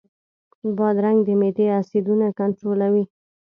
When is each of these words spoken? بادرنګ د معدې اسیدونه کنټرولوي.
بادرنګ 0.77 1.19
د 1.27 1.29
معدې 1.39 1.65
اسیدونه 1.79 2.25
کنټرولوي. 2.39 3.03